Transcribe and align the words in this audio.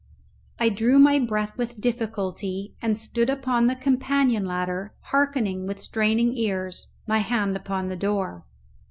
I 0.59 0.69
drew 0.69 0.97
my 0.97 1.19
breath 1.19 1.55
with 1.59 1.79
difficulty, 1.79 2.73
and 2.81 2.97
stood 2.97 3.29
upon 3.29 3.67
the 3.67 3.75
companion 3.75 4.47
ladder 4.47 4.95
hearkening 5.11 5.67
with 5.67 5.79
straining 5.83 6.35
ears, 6.35 6.87
my 7.05 7.19
hand 7.19 7.55
upon 7.55 7.87
the 7.89 7.95
door. 7.95 8.43